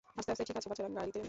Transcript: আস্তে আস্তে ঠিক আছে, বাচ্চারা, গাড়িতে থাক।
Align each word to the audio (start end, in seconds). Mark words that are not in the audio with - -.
আস্তে 0.17 0.29
আস্তে 0.33 0.43
ঠিক 0.49 0.57
আছে, 0.59 0.67
বাচ্চারা, 0.71 0.89
গাড়িতে 0.97 1.13
থাক। 1.17 1.19